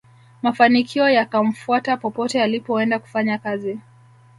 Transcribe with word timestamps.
mafanikio 0.41 1.09
yakamfuata 1.09 1.97
popote 1.97 2.41
alipoenda 2.43 2.99
kufanya 2.99 3.37
kazi 3.37 3.79